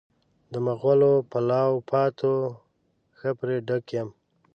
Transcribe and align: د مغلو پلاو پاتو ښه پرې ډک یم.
د 0.51 0.53
مغلو 0.67 1.13
پلاو 1.31 1.73
پاتو 1.89 2.33
ښه 3.17 3.29
پرې 3.39 3.57
ډک 3.67 3.85
یم. 3.95 4.09